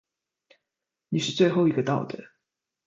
[1.09, 2.17] 你是最后一个到的。